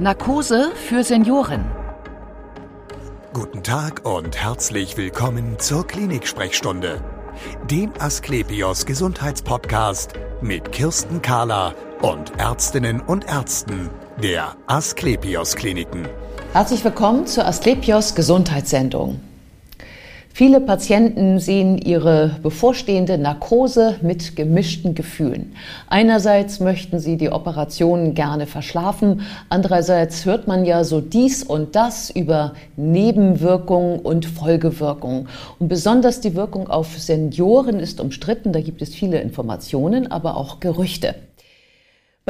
[0.00, 1.62] Narkose für Senioren.
[3.34, 7.02] Guten Tag und herzlich willkommen zur Klinik-Sprechstunde,
[7.70, 13.90] dem Asklepios Gesundheitspodcast mit Kirsten Kahler und Ärztinnen und Ärzten
[14.22, 16.08] der Asklepios Kliniken.
[16.54, 19.20] Herzlich willkommen zur Asklepios Gesundheitssendung.
[20.32, 25.52] Viele Patienten sehen ihre bevorstehende Narkose mit gemischten Gefühlen.
[25.88, 32.10] Einerseits möchten sie die Operationen gerne verschlafen, andererseits hört man ja so dies und das
[32.10, 35.28] über Nebenwirkungen und Folgewirkungen.
[35.58, 40.60] Und besonders die Wirkung auf Senioren ist umstritten, da gibt es viele Informationen, aber auch
[40.60, 41.16] Gerüchte.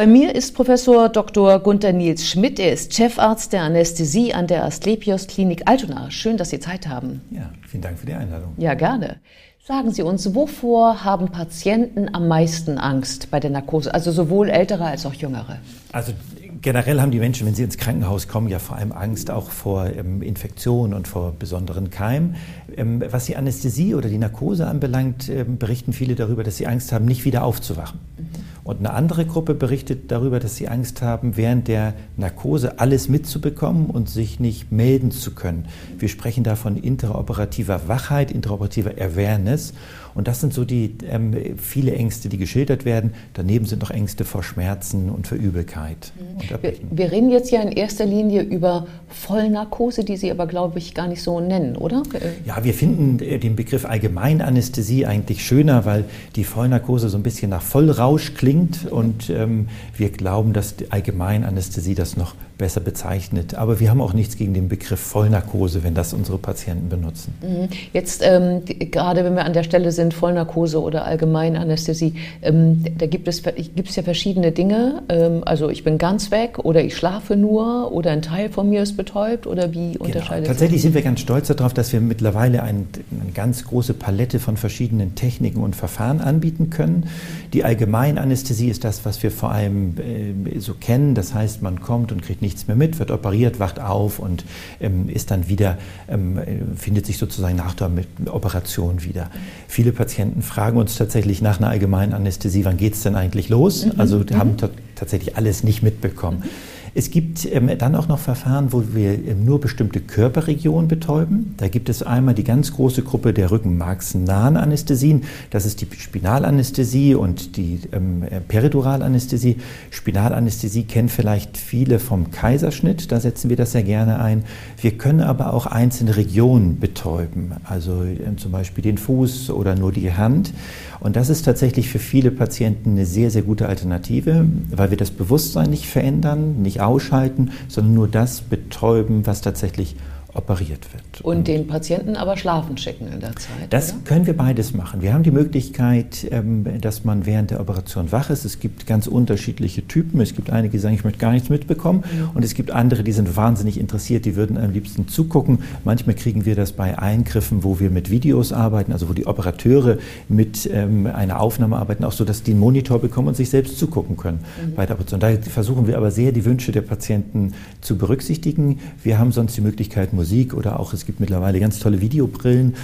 [0.01, 1.59] Bei mir ist Professor Dr.
[1.59, 2.59] Gunther Nils Schmidt.
[2.59, 6.11] Er ist Chefarzt der Anästhesie an der Asklepios Klinik Altona.
[6.11, 7.21] Schön, dass Sie Zeit haben.
[7.31, 8.55] Ja, vielen Dank für die Einladung.
[8.57, 9.19] Ja, gerne.
[9.63, 13.93] Sagen Sie uns, wovor haben Patienten am meisten Angst bei der Narkose?
[13.93, 15.59] Also sowohl ältere als auch jüngere.
[15.93, 16.15] Also
[16.63, 19.85] generell haben die Menschen, wenn sie ins Krankenhaus kommen, ja vor allem Angst auch vor
[19.85, 22.37] ähm, Infektionen und vor besonderen Keimen.
[22.75, 26.91] Ähm, was die Anästhesie oder die Narkose anbelangt, ähm, berichten viele darüber, dass sie Angst
[26.91, 28.01] haben, nicht wieder aufzuwachen.
[28.17, 28.51] Mhm.
[28.71, 33.91] Und eine andere Gruppe berichtet darüber, dass sie Angst haben, während der Narkose alles mitzubekommen
[33.91, 35.67] und sich nicht melden zu können.
[35.99, 39.75] Wir sprechen da von interoperativer Wachheit, interoperativer Awareness.
[40.15, 43.15] Und das sind so die ähm, viele Ängste, die geschildert werden.
[43.35, 46.13] Daneben sind noch Ängste vor Schmerzen und vor Übelkeit.
[46.19, 46.63] Mhm.
[46.63, 50.95] Wir, wir, reden jetzt ja in erster Linie über Vollnarkose, die Sie aber, glaube ich,
[50.95, 52.03] gar nicht so nennen, oder?
[52.45, 56.05] Ja, wir finden äh, den Begriff Allgemeinanästhesie eigentlich schöner, weil
[56.37, 58.60] die Vollnarkose so ein bisschen nach Vollrausch klingt.
[58.91, 63.55] Und ähm, wir glauben, dass die Allgemeinanästhesie das noch besser bezeichnet.
[63.55, 67.35] Aber wir haben auch nichts gegen den Begriff Vollnarkose, wenn das unsere Patienten benutzen.
[67.41, 67.69] Mhm.
[67.95, 73.29] Jetzt ähm, gerade wenn wir an der Stelle sind, Vollnarkose oder Allgemeinanästhesie, ähm, da gibt
[73.29, 75.03] es, gibt es ja verschiedene Dinge.
[75.09, 78.83] Ähm, also ich bin ganz weg oder ich schlafe nur oder ein Teil von mir
[78.83, 80.05] ist betäubt oder wie genau.
[80.05, 84.39] unterscheidet Tatsächlich sind wir ganz stolz darauf, dass wir mittlerweile ein, eine ganz große Palette
[84.39, 87.09] von verschiedenen Techniken und Verfahren anbieten können.
[87.55, 91.15] Die Allgemeinanästhesie ist das, was wir vor allem äh, so kennen.
[91.15, 94.45] Das heißt, man kommt und kriegt nicht nichts mehr mit, wird operiert, wacht auf und
[94.81, 95.79] ähm, ist dann wieder,
[96.09, 96.41] ähm,
[96.77, 97.91] findet sich sozusagen nach der
[98.27, 99.31] Operation wieder.
[99.69, 103.87] Viele Patienten fragen uns tatsächlich nach einer allgemeinen Anästhesie, wann geht es denn eigentlich los?
[103.87, 103.93] Mhm.
[103.99, 104.71] Also haben mhm.
[104.97, 106.39] tatsächlich alles nicht mitbekommen.
[106.39, 106.80] Mhm.
[106.95, 111.55] Es gibt ähm, dann auch noch Verfahren, wo wir ähm, nur bestimmte Körperregionen betäuben.
[111.57, 115.23] Da gibt es einmal die ganz große Gruppe der rückenmarksnahen Anästhesien.
[115.51, 119.59] Das ist die Spinalanästhesie und die ähm, äh, Periduralanästhesie.
[119.91, 123.13] Spinalanästhesie kennen vielleicht viele vom Kaiserschnitt.
[123.13, 124.45] Da setzen wir das sehr gerne ein.
[124.81, 129.93] Wir können aber auch einzelne Regionen betäuben, also äh, zum Beispiel den Fuß oder nur
[129.93, 130.53] die Hand.
[131.01, 135.11] Und das ist tatsächlich für viele Patienten eine sehr, sehr gute Alternative, weil wir das
[135.11, 139.97] Bewusstsein nicht verändern, nicht ausschalten, sondern nur das betäuben, was tatsächlich
[140.35, 141.21] operiert wird.
[141.23, 143.71] Und, und, den Patienten aber schlafen schicken in der Zeit.
[143.71, 144.03] Das oder?
[144.05, 145.03] können wir beides machen.
[145.03, 148.45] Wir haben die Möglichkeit, ähm, dass man während der Operation wach ist.
[148.45, 150.21] Es gibt ganz unterschiedliche Typen.
[150.21, 152.05] Es gibt einige, die sagen, ich möchte gar nichts mitbekommen.
[152.05, 152.31] Mhm.
[152.35, 155.61] Und es gibt andere, die sind wahnsinnig interessiert, die würden am liebsten zugucken.
[155.85, 159.99] Manchmal kriegen wir das bei Eingriffen, wo wir mit Videos arbeiten, also wo die Operateure
[160.29, 163.79] mit ähm, einer Aufnahme arbeiten, auch so, dass die einen Monitor bekommen und sich selbst
[163.79, 164.75] zugucken können mhm.
[164.75, 165.21] bei der Operation.
[165.21, 168.79] Da versuchen wir aber sehr, die Wünsche der Patienten zu berücksichtigen.
[169.03, 172.75] Wir haben sonst die Möglichkeit, Musik oder auch, es gibt mittlerweile ganz tolle Videobrillen,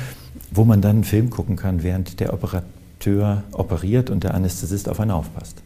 [0.52, 5.00] wo man dann einen Film gucken kann, während der Operateur operiert und der Anästhesist auf
[5.00, 5.62] einen aufpasst.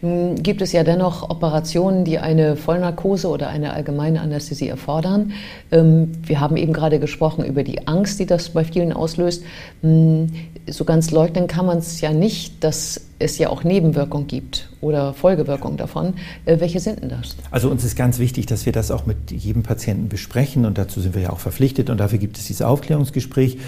[0.00, 0.40] Mhm.
[0.40, 5.32] Gibt es ja dennoch Operationen, die eine Vollnarkose oder eine allgemeine Anästhesie erfordern.
[5.72, 9.42] Ähm, wir haben eben gerade gesprochen über die Angst, die das bei vielen auslöst.
[9.82, 10.28] Hm,
[10.68, 15.14] so ganz leugnen kann man es ja nicht, dass es ja auch Nebenwirkungen gibt oder
[15.14, 16.14] Folgewirkungen davon.
[16.44, 17.36] Äh, welche sind denn das?
[17.50, 21.00] Also uns ist ganz wichtig, dass wir das auch mit jedem Patienten besprechen und dazu
[21.00, 23.58] sind wir ja auch verpflichtet und dafür gibt es dieses Aufklärungsgespräch.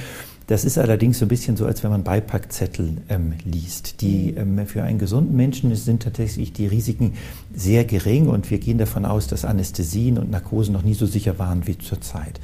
[0.47, 4.03] Das ist allerdings so ein bisschen so, als wenn man Beipackzettel ähm, liest.
[4.03, 4.59] Die mhm.
[4.59, 7.15] ähm, für einen gesunden Menschen sind tatsächlich die Risiken
[7.55, 11.39] sehr gering und wir gehen davon aus, dass Anästhesien und Narkosen noch nie so sicher
[11.39, 12.41] waren wie zurzeit.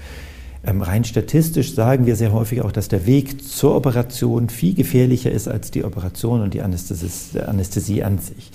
[0.63, 5.31] Ähm, rein statistisch sagen wir sehr häufig auch, dass der Weg zur Operation viel gefährlicher
[5.31, 8.51] ist als die Operation und die Anästhesie an sich.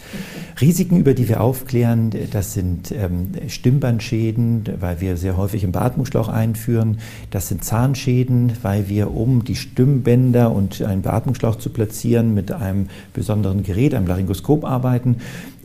[0.62, 6.28] Risiken, über die wir aufklären, das sind ähm, Stimmbandschäden, weil wir sehr häufig einen Beatmungsschlauch
[6.28, 7.00] einführen.
[7.32, 12.88] Das sind Zahnschäden, weil wir, um die Stimmbänder und einen Beatmungsschlauch zu platzieren, mit einem
[13.14, 15.18] besonderen Gerät, einem Laryngoskop arbeiten.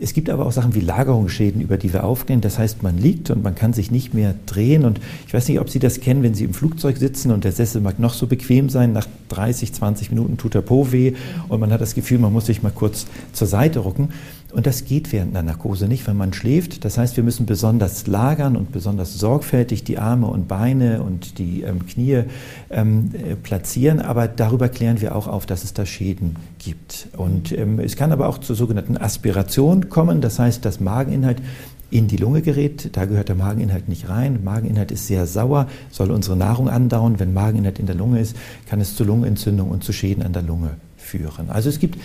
[0.03, 2.41] Es gibt aber auch Sachen wie Lagerungsschäden, über die wir aufklären.
[2.41, 4.87] Das heißt, man liegt und man kann sich nicht mehr drehen.
[4.87, 7.51] Und ich weiß nicht, ob Sie das kennen, wenn Sie im Flugzeug sitzen und der
[7.51, 8.93] Sessel mag noch so bequem sein.
[8.93, 11.15] Nach 30, 20 Minuten tut der Po weh
[11.49, 14.11] und man hat das Gefühl, man muss sich mal kurz zur Seite rucken.
[14.53, 16.85] Und das geht während einer Narkose nicht, wenn man schläft.
[16.85, 21.63] Das heißt, wir müssen besonders lagern und besonders sorgfältig die Arme und Beine und die
[21.63, 22.23] ähm, Knie
[22.71, 24.01] ähm, äh, platzieren.
[24.01, 27.09] Aber darüber klären wir auch auf, dass es da Schäden gibt.
[27.17, 30.21] Und ähm, es kann aber auch zur sogenannten Aspiration kommen.
[30.21, 31.43] Das heißt, dass Mageninhalt
[31.91, 32.91] in die Lunge gerät.
[32.93, 34.41] Da gehört der Mageninhalt nicht rein.
[34.45, 37.19] Mageninhalt ist sehr sauer, soll unsere Nahrung andauern.
[37.19, 38.37] Wenn Mageninhalt in der Lunge ist,
[38.69, 41.51] kann es zu Lungenentzündung und zu Schäden an der Lunge führen.
[41.51, 41.99] Also es gibt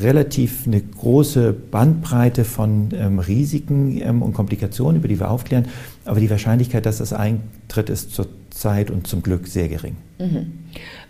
[0.00, 5.66] relativ eine große Bandbreite von ähm, Risiken ähm, und Komplikationen, über die wir aufklären.
[6.04, 9.96] Aber die Wahrscheinlichkeit, dass das eintritt, ist zurzeit und zum Glück sehr gering.
[10.18, 10.52] Mhm.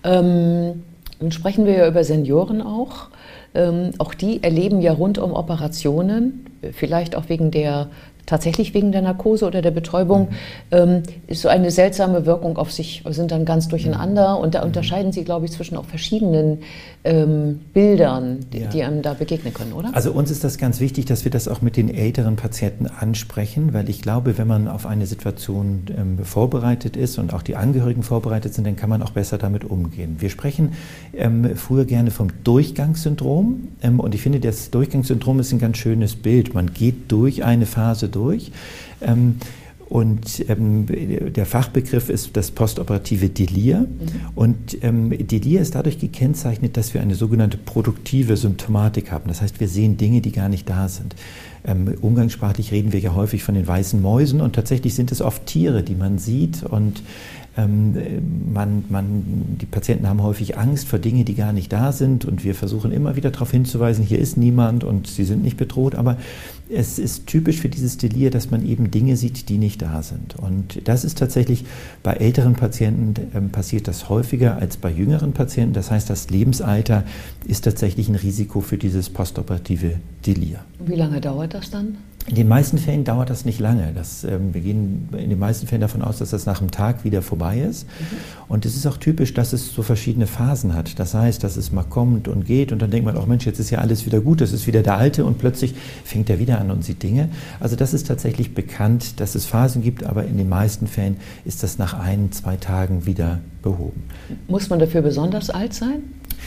[0.05, 0.83] Ähm,
[1.21, 3.09] nun sprechen wir ja über Senioren auch.
[3.53, 7.89] Ähm, auch die erleben ja rund um Operationen, vielleicht auch wegen der
[8.31, 10.35] tatsächlich wegen der Narkose oder der Betäubung, mhm.
[10.71, 14.69] ähm, ist so eine seltsame Wirkung auf sich, sind dann ganz durcheinander und da mhm.
[14.69, 16.59] unterscheiden Sie, glaube ich, zwischen auch verschiedenen
[17.03, 18.69] ähm, Bildern, die, ja.
[18.69, 19.91] die, einem da begegnen können, oder?
[19.95, 23.75] Also uns ist das ganz wichtig, dass wir das auch mit den älteren Patienten ansprechen,
[23.75, 28.05] weil ich glaube, wenn man auf eine Situation ähm, vorbereitet ist und auch die Angehörigen
[28.05, 30.17] vorbereitet sind, dann kann man auch besser damit umgehen.
[30.21, 30.75] Wir sprechen
[31.15, 36.15] ähm, früher gerne vom Durchgangssyndrom ähm, und ich finde, das Durchgangssyndrom ist ein ganz schönes
[36.15, 36.55] Bild.
[36.55, 38.20] Man geht durch eine Phase durch.
[39.01, 39.37] Ähm,
[39.91, 40.87] und ähm,
[41.33, 43.81] der Fachbegriff ist das postoperative Delir.
[43.81, 43.87] Mhm.
[44.37, 49.25] Und ähm, Delir ist dadurch gekennzeichnet, dass wir eine sogenannte produktive Symptomatik haben.
[49.27, 51.17] Das heißt, wir sehen Dinge, die gar nicht da sind.
[51.65, 55.45] Ähm, umgangssprachlich reden wir ja häufig von den weißen Mäusen und tatsächlich sind es oft
[55.47, 57.03] Tiere, die man sieht und
[57.57, 62.45] man, man, die Patienten haben häufig Angst vor Dingen, die gar nicht da sind und
[62.45, 66.17] wir versuchen immer wieder darauf hinzuweisen, hier ist niemand und sie sind nicht bedroht, aber
[66.73, 70.37] es ist typisch für dieses Delir, dass man eben Dinge sieht, die nicht da sind.
[70.37, 71.65] Und das ist tatsächlich
[72.03, 75.75] bei älteren Patienten äh, passiert das häufiger als bei jüngeren Patienten.
[75.75, 77.05] Das heißt, das Lebensalter
[77.47, 80.61] ist tatsächlich ein Risiko für dieses postoperative Delir.
[80.79, 81.97] Wie lange dauert das dann?
[82.27, 83.93] In den meisten Fällen dauert das nicht lange.
[83.95, 87.03] Das, ähm, wir gehen in den meisten Fällen davon aus, dass das nach einem Tag
[87.03, 87.87] wieder vorbei ist.
[87.87, 88.17] Mhm.
[88.49, 90.99] Und es ist auch typisch, dass es so verschiedene Phasen hat.
[90.99, 93.59] Das heißt, dass es mal kommt und geht und dann denkt man, oh Mensch, jetzt
[93.59, 95.75] ist ja alles wieder gut, das ist wieder der Alte und plötzlich
[96.05, 97.31] fängt er wieder an und sieht Dinge.
[97.59, 101.63] Also das ist tatsächlich bekannt, dass es Phasen gibt, aber in den meisten Fällen ist
[101.63, 104.05] das nach ein, zwei Tagen wieder behoben.
[104.47, 106.03] Muss man dafür besonders alt sein?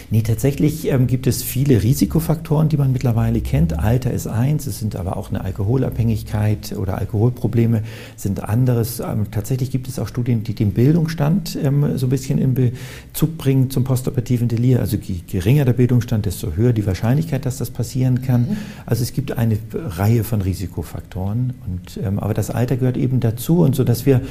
[0.09, 3.77] Nee, tatsächlich ähm, gibt es viele Risikofaktoren, die man mittlerweile kennt.
[3.77, 7.83] Alter ist eins, es sind aber auch eine Alkoholabhängigkeit oder Alkoholprobleme
[8.15, 8.99] sind anderes.
[8.99, 13.37] Ähm, tatsächlich gibt es auch Studien, die den Bildungsstand ähm, so ein bisschen in Bezug
[13.37, 14.79] bringen zum postoperativen Delir.
[14.79, 18.41] Also je geringer der Bildungsstand, desto höher die Wahrscheinlichkeit, dass das passieren kann.
[18.41, 18.57] Mhm.
[18.85, 21.53] Also es gibt eine Reihe von Risikofaktoren.
[21.67, 24.21] Und, ähm, aber das Alter gehört eben dazu und so, dass wir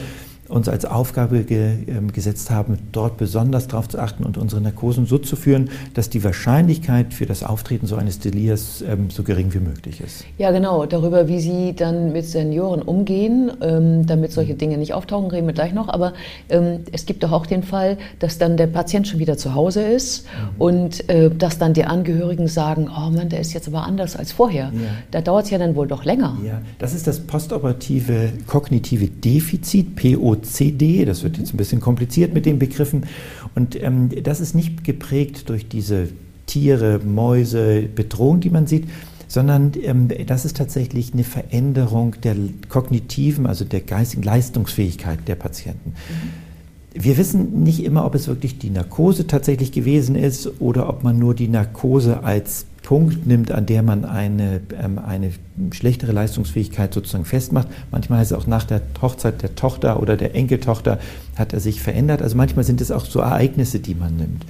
[0.52, 5.06] uns als Aufgabe ge, äh, gesetzt haben, dort besonders darauf zu achten und unsere Narkosen
[5.06, 9.54] so zu führen, dass die Wahrscheinlichkeit für das Auftreten so eines Delirs ähm, so gering
[9.54, 10.24] wie möglich ist.
[10.38, 10.86] Ja, genau.
[10.86, 15.54] Darüber, wie Sie dann mit Senioren umgehen, ähm, damit solche Dinge nicht auftauchen, reden wir
[15.54, 15.88] gleich noch.
[15.88, 16.12] Aber
[16.50, 19.82] ähm, es gibt doch auch den Fall, dass dann der Patient schon wieder zu Hause
[19.82, 20.60] ist mhm.
[20.60, 24.32] und äh, dass dann die Angehörigen sagen, oh Mann, der ist jetzt aber anders als
[24.32, 24.72] vorher.
[24.74, 24.90] Ja.
[25.10, 26.38] Da dauert es ja dann wohl doch länger.
[26.44, 30.41] Ja, das ist das postoperative kognitive Defizit, POC.
[30.42, 31.04] OCD.
[31.04, 33.06] Das wird jetzt ein bisschen kompliziert mit den Begriffen.
[33.54, 36.08] Und ähm, das ist nicht geprägt durch diese
[36.46, 38.88] Tiere, Mäuse, Bedrohung, die man sieht,
[39.28, 42.36] sondern ähm, das ist tatsächlich eine Veränderung der
[42.68, 45.90] kognitiven, also der geistigen Leistungsfähigkeit der Patienten.
[45.90, 47.02] Mhm.
[47.02, 51.18] Wir wissen nicht immer, ob es wirklich die Narkose tatsächlich gewesen ist oder ob man
[51.18, 55.30] nur die Narkose als Punkt nimmt, an der man eine, ähm, eine
[55.72, 57.68] schlechtere Leistungsfähigkeit sozusagen festmacht.
[57.90, 60.98] Manchmal ist es auch nach der Hochzeit der Tochter oder der Enkeltochter
[61.36, 62.22] hat er sich verändert.
[62.22, 64.44] Also manchmal sind es auch so Ereignisse, die man nimmt.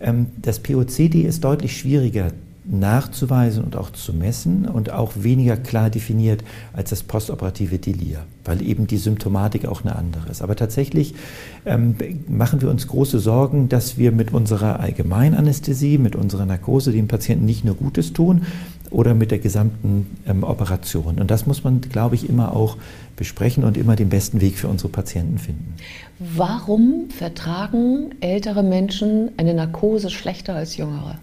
[0.00, 2.32] Ähm, das POCD ist deutlich schwieriger
[2.68, 6.42] nachzuweisen und auch zu messen und auch weniger klar definiert
[6.72, 10.42] als das postoperative Delir, weil eben die Symptomatik auch eine andere ist.
[10.42, 11.14] Aber tatsächlich
[11.64, 11.96] ähm,
[12.28, 17.46] machen wir uns große Sorgen, dass wir mit unserer Allgemeinanästhesie, mit unserer Narkose dem Patienten
[17.46, 18.42] nicht nur Gutes tun
[18.90, 21.18] oder mit der gesamten ähm, Operation.
[21.18, 22.76] Und das muss man, glaube ich, immer auch
[23.16, 25.74] besprechen und immer den besten Weg für unsere Patienten finden.
[26.18, 31.18] Warum vertragen ältere Menschen eine Narkose schlechter als jüngere?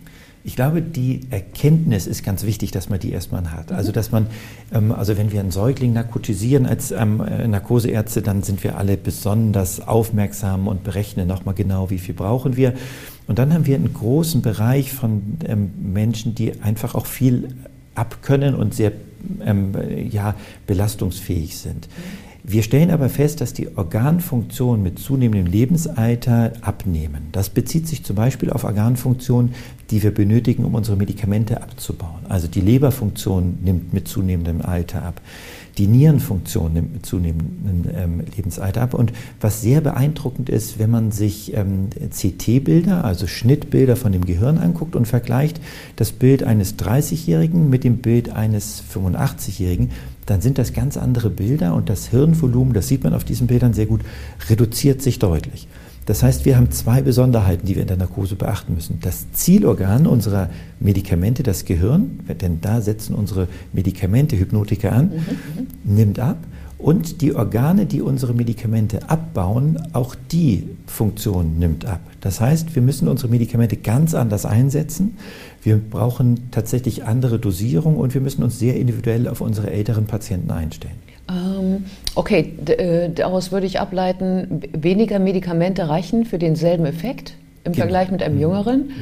[0.46, 3.72] Ich glaube, die Erkenntnis ist ganz wichtig, dass man die erstmal hat.
[3.72, 3.94] Also, mhm.
[3.94, 4.28] dass man,
[4.74, 8.98] ähm, also wenn wir einen Säugling narkotisieren als ähm, äh, Narkoseärzte, dann sind wir alle
[8.98, 12.74] besonders aufmerksam und berechnen nochmal genau, wie viel brauchen wir.
[13.28, 17.56] Und dann haben wir einen großen Bereich von ähm, Menschen, die einfach auch viel
[17.96, 18.92] abkönnen und sehr
[19.46, 19.74] ähm,
[20.10, 20.36] ja,
[20.68, 21.88] belastungsfähig sind.
[21.88, 22.33] Mhm.
[22.46, 27.30] Wir stellen aber fest, dass die Organfunktionen mit zunehmendem Lebensalter abnehmen.
[27.32, 29.56] Das bezieht sich zum Beispiel auf Organfunktionen,
[29.90, 32.26] die wir benötigen, um unsere Medikamente abzubauen.
[32.28, 35.22] Also die Leberfunktion nimmt mit zunehmendem Alter ab.
[35.78, 38.94] Die Nierenfunktion nimmt mit zunehmendem ähm, Lebensalter ab.
[38.94, 39.12] Und
[39.42, 44.96] was sehr beeindruckend ist, wenn man sich ähm, CT-Bilder, also Schnittbilder von dem Gehirn anguckt
[44.96, 45.60] und vergleicht
[45.96, 49.90] das Bild eines 30-Jährigen mit dem Bild eines 85-Jährigen,
[50.26, 53.74] dann sind das ganz andere Bilder und das Hirnvolumen, das sieht man auf diesen Bildern
[53.74, 54.02] sehr gut,
[54.50, 55.68] reduziert sich deutlich.
[56.06, 59.00] Das heißt, wir haben zwei Besonderheiten, die wir in der Narkose beachten müssen.
[59.02, 65.96] Das Zielorgan unserer Medikamente, das Gehirn, denn da setzen unsere Medikamente Hypnotika an, mhm, mhm.
[65.96, 66.38] nimmt ab.
[66.78, 72.02] Und die Organe, die unsere Medikamente abbauen, auch die Funktion nimmt ab.
[72.20, 75.16] Das heißt, wir müssen unsere Medikamente ganz anders einsetzen.
[75.62, 80.52] Wir brauchen tatsächlich andere Dosierung und wir müssen uns sehr individuell auf unsere älteren Patienten
[80.52, 80.96] einstellen.
[81.30, 87.84] Ähm, okay, äh, daraus würde ich ableiten, weniger Medikamente reichen für denselben Effekt im genau.
[87.84, 88.42] Vergleich mit einem mhm.
[88.42, 88.90] jüngeren.
[88.90, 88.96] Ja.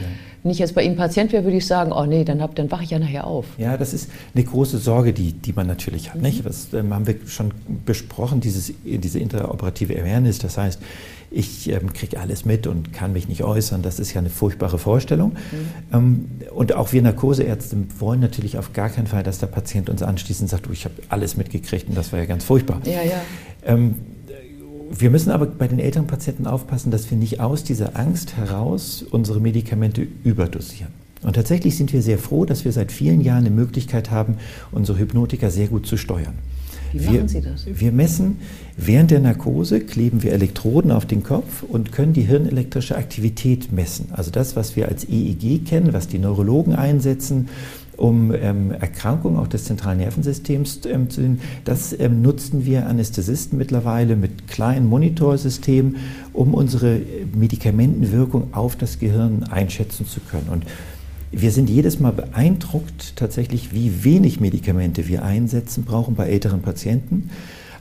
[0.44, 2.72] Wenn ich jetzt bei Ihnen Patient wäre, würde ich sagen, oh nee, dann, hab, dann
[2.72, 3.46] wache ich ja nachher auf.
[3.58, 6.18] Ja, das ist eine große Sorge, die, die man natürlich hat.
[6.18, 6.22] Mhm.
[6.24, 6.46] Nicht?
[6.46, 7.52] Das ähm, haben wir schon
[7.86, 10.40] besprochen, dieses, diese interoperative Awareness.
[10.40, 10.80] Das heißt,
[11.30, 13.82] ich ähm, kriege alles mit und kann mich nicht äußern.
[13.84, 15.32] Das ist ja eine furchtbare Vorstellung.
[15.32, 15.94] Mhm.
[15.94, 20.02] Ähm, und auch wir Narkoseärzte wollen natürlich auf gar keinen Fall, dass der Patient uns
[20.02, 22.82] anschließend sagt, oh, ich habe alles mitgekriegt und das war ja ganz furchtbar.
[22.84, 23.22] Ja, ja.
[23.64, 23.96] Ähm,
[24.98, 29.04] wir müssen aber bei den älteren Patienten aufpassen, dass wir nicht aus dieser Angst heraus
[29.10, 30.92] unsere Medikamente überdosieren.
[31.24, 34.38] Und tatsächlich sind wir sehr froh, dass wir seit vielen Jahren eine Möglichkeit haben,
[34.72, 36.34] unsere Hypnotika sehr gut zu steuern.
[36.94, 37.66] Wie machen wir, Sie das?
[37.66, 38.38] Wir messen,
[38.76, 44.08] während der Narkose kleben wir Elektroden auf den Kopf und können die hirnelektrische Aktivität messen.
[44.12, 47.50] Also das, was wir als EEG kennen, was die Neurologen einsetzen,
[48.01, 51.39] um ähm, Erkrankungen auch des zentralen Nervensystems ähm, zu sehen.
[51.65, 55.98] Das ähm, nutzen wir Anästhesisten mittlerweile mit kleinen Monitorsystemen,
[56.34, 57.00] um unsere
[57.36, 60.50] Medikamentenwirkung auf das Gehirn einschätzen zu können.
[60.51, 60.65] Und
[61.31, 67.29] wir sind jedes Mal beeindruckt tatsächlich, wie wenig Medikamente wir einsetzen brauchen bei älteren Patienten.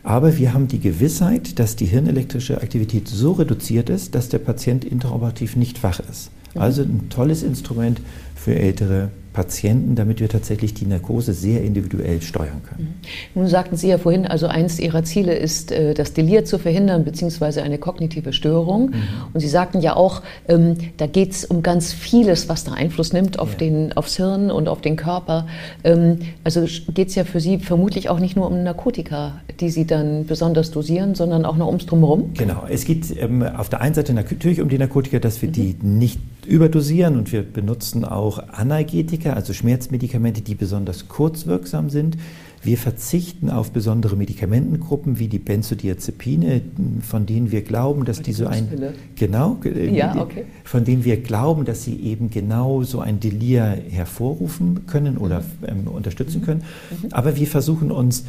[0.02, 4.84] Aber wir haben die Gewissheit, dass die hirnelektrische Aktivität so reduziert ist, dass der Patient
[4.84, 6.30] interoperativ nicht wach ist.
[6.54, 6.60] Mhm.
[6.60, 8.00] Also ein tolles Instrument
[8.40, 12.96] für ältere Patienten, damit wir tatsächlich die Narkose sehr individuell steuern können.
[13.34, 13.40] Mhm.
[13.40, 17.04] Nun sagten Sie ja vorhin, also eins Ihrer Ziele ist, äh, das Delir zu verhindern,
[17.04, 18.90] beziehungsweise eine kognitive Störung.
[18.90, 18.94] Mhm.
[19.32, 23.12] Und Sie sagten ja auch, ähm, da geht es um ganz vieles, was da Einfluss
[23.12, 23.58] nimmt auf ja.
[23.58, 25.46] den, aufs Hirn und auf den Körper.
[25.84, 29.86] Ähm, also geht es ja für Sie vermutlich auch nicht nur um Narkotika, die Sie
[29.86, 32.34] dann besonders dosieren, sondern auch noch ums Drumherum?
[32.34, 35.52] Genau, es geht ähm, auf der einen Seite natürlich um die Narkotika, dass wir mhm.
[35.52, 36.18] die nicht
[36.50, 42.16] überdosieren und wir benutzen auch Analgetika, also Schmerzmedikamente, die besonders kurzwirksam sind.
[42.62, 46.60] Wir verzichten auf besondere Medikamentengruppen wie die Benzodiazepine,
[47.00, 48.68] von denen wir glauben, dass die, die so ein
[49.14, 50.44] genau äh, ja, okay.
[50.64, 55.68] von denen wir glauben, dass sie eben genau so ein Delir hervorrufen können oder mhm.
[55.68, 56.64] ähm, unterstützen können.
[56.90, 57.12] Mhm.
[57.12, 58.24] Aber wir versuchen uns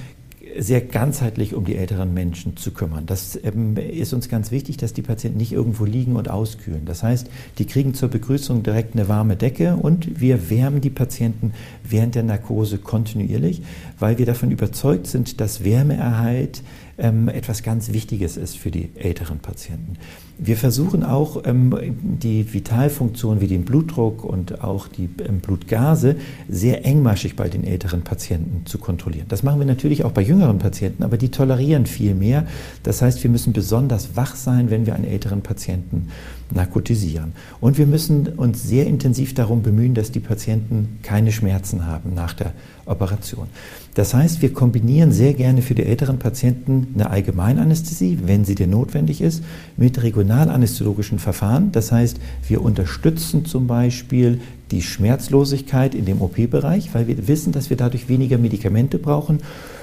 [0.58, 3.06] sehr ganzheitlich um die älteren Menschen zu kümmern.
[3.06, 6.86] Das ähm, ist uns ganz wichtig, dass die Patienten nicht irgendwo liegen und auskühlen.
[6.86, 11.54] Das heißt, die kriegen zur Begrüßung direkt eine warme Decke und wir wärmen die Patienten
[11.84, 13.62] während der Narkose kontinuierlich,
[14.00, 16.64] weil wir davon überzeugt sind, dass Wärmeerhalt
[16.98, 19.98] ähm, etwas ganz Wichtiges ist für die älteren Patienten.
[20.44, 21.72] Wir versuchen auch ähm,
[22.02, 26.16] die Vitalfunktionen wie den Blutdruck und auch die ähm, Blutgase
[26.50, 29.28] sehr engmaschig bei den älteren Patienten zu kontrollieren.
[29.30, 32.48] Das machen wir natürlich auch bei jüngeren Patienten, aber die tolerieren viel mehr.
[32.82, 36.08] Das heißt, wir müssen besonders wach sein, wenn wir einen älteren Patienten
[36.50, 37.34] narkotisieren.
[37.60, 42.34] Und wir müssen uns sehr intensiv darum bemühen, dass die Patienten keine Schmerzen haben nach
[42.34, 42.54] der
[42.86, 43.48] Operation.
[43.94, 48.70] Das heißt, wir kombinieren sehr gerne für die älteren Patienten eine Allgemeinanästhesie, wenn sie denn
[48.70, 49.44] notwendig ist,
[49.78, 50.02] mit
[50.32, 51.72] regionalanästhesiologischen Verfahren.
[51.72, 54.40] Das heißt, wir unterstützen zum Beispiel
[54.72, 59.40] die Schmerzlosigkeit in dem OP-Bereich, weil wir wissen, dass wir dadurch weniger Medikamente brauchen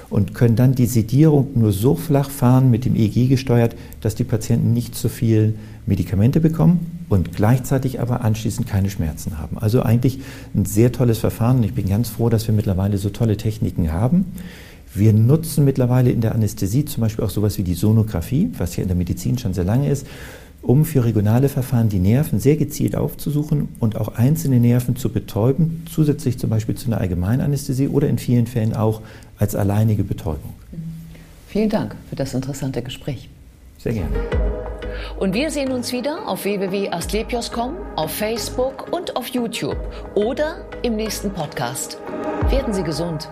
[0.08, 4.24] und können dann die Sedierung nur so flach fahren mit dem EEG gesteuert, dass die
[4.24, 9.58] Patienten nicht zu viel Medikamente bekommen und gleichzeitig aber anschließend keine Schmerzen haben.
[9.58, 10.20] Also eigentlich
[10.54, 13.92] ein sehr tolles Verfahren und ich bin ganz froh, dass wir mittlerweile so tolle Techniken
[13.92, 14.24] haben.
[14.94, 18.82] Wir nutzen mittlerweile in der Anästhesie zum Beispiel auch sowas wie die Sonographie, was ja
[18.82, 20.06] in der Medizin schon sehr lange ist,
[20.62, 25.84] um für regionale Verfahren die Nerven sehr gezielt aufzusuchen und auch einzelne Nerven zu betäuben,
[25.92, 29.00] zusätzlich zum Beispiel zu einer Allgemeinanästhesie oder in vielen Fällen auch
[29.38, 30.54] als alleinige Betäubung.
[31.48, 33.28] Vielen Dank für das interessante Gespräch.
[33.78, 34.10] Sehr gerne.
[35.18, 39.78] Und wir sehen uns wieder auf www.astlepios.com, auf Facebook und auf YouTube
[40.14, 41.98] oder im nächsten Podcast.
[42.50, 43.28] Werden Sie gesund.